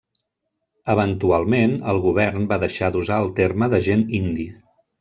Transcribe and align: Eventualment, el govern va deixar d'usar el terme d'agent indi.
Eventualment, 0.93 1.75
el 1.93 2.01
govern 2.07 2.49
va 2.55 2.59
deixar 2.65 2.91
d'usar 2.97 3.21
el 3.27 3.31
terme 3.43 3.73
d'agent 3.75 4.05
indi. 4.23 4.49